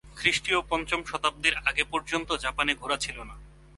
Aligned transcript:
খ্রিষ্টীয় 0.17 0.59
পঞ্চম 0.69 0.99
শতাব্দীর 1.05 1.55
আগে 1.69 1.83
পর্যন্ত 1.83 2.29
জাপানে 2.35 2.71
ঘোড়া 2.75 2.97
ছিল 2.97 3.17
না। 3.29 3.35